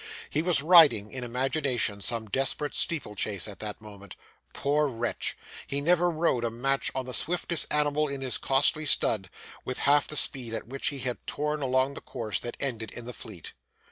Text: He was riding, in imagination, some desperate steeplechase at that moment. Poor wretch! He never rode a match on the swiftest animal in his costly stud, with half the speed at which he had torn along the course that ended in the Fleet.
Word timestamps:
He 0.31 0.41
was 0.41 0.63
riding, 0.63 1.11
in 1.11 1.23
imagination, 1.23 2.01
some 2.01 2.27
desperate 2.27 2.73
steeplechase 2.73 3.47
at 3.47 3.59
that 3.59 3.79
moment. 3.79 4.15
Poor 4.51 4.87
wretch! 4.87 5.37
He 5.67 5.79
never 5.79 6.09
rode 6.09 6.43
a 6.43 6.49
match 6.49 6.89
on 6.95 7.05
the 7.05 7.13
swiftest 7.13 7.71
animal 7.71 8.07
in 8.07 8.21
his 8.21 8.39
costly 8.39 8.87
stud, 8.87 9.29
with 9.63 9.77
half 9.77 10.07
the 10.07 10.15
speed 10.15 10.55
at 10.55 10.65
which 10.67 10.87
he 10.87 10.97
had 11.01 11.19
torn 11.27 11.61
along 11.61 11.93
the 11.93 12.01
course 12.01 12.39
that 12.39 12.57
ended 12.59 12.89
in 12.89 13.05
the 13.05 13.13
Fleet. 13.13 13.53